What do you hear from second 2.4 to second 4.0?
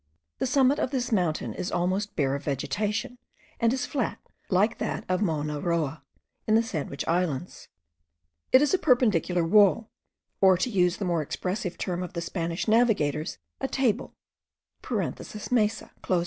vegetation, and is